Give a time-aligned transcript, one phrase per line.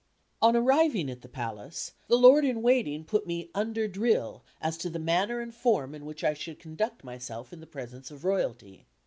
[0.41, 4.89] On arriving at the Palace, the Lord in Waiting put me "under drill" as to
[4.89, 8.87] the manner and form in which I should conduct myself in the presence of royalty.